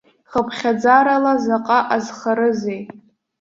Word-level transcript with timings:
Хыԥхьаӡарала 0.31 1.33
заҟа 1.45 1.79
азхарызеи? 1.95 2.81